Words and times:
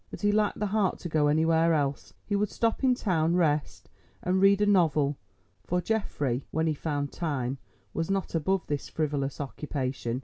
But 0.09 0.21
he 0.21 0.31
lacked 0.31 0.57
the 0.57 0.65
heart 0.65 0.97
to 1.01 1.09
go 1.09 1.27
anywhere 1.27 1.75
else. 1.75 2.11
He 2.25 2.35
would 2.35 2.49
stop 2.49 2.83
in 2.83 2.95
town, 2.95 3.35
rest, 3.35 3.87
and 4.23 4.41
read 4.41 4.59
a 4.59 4.65
novel, 4.65 5.15
for 5.63 5.79
Geoffrey, 5.79 6.43
when 6.49 6.65
he 6.65 6.73
found 6.73 7.11
time, 7.11 7.59
was 7.93 8.09
not 8.09 8.33
above 8.33 8.65
this 8.65 8.89
frivolous 8.89 9.39
occupation. 9.39 10.19